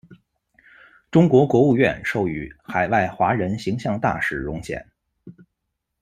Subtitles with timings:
[1.11, 4.83] 中国国务院授予「海外华人形象大使」荣衔。